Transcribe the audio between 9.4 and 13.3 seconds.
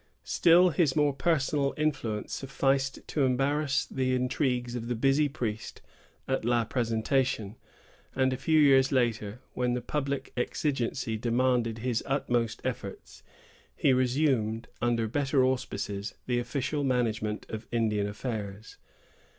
when the public exigency demanded his utmost efforts,